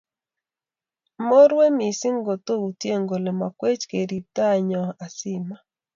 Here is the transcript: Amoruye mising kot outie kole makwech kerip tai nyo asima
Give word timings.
Amoruye 1.19 1.67
mising 1.77 2.17
kot 2.25 2.47
outie 2.53 2.95
kole 3.09 3.31
makwech 3.39 3.81
kerip 3.91 4.25
tai 4.35 4.59
nyo 4.69 4.81
asima 5.05 5.55